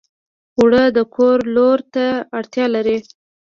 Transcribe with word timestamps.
اوړه 0.57 0.83
د 0.97 0.99
کور 1.15 1.37
لور 1.55 1.79
ته 1.93 2.05
اړتیا 2.37 2.65
لري 2.75 2.97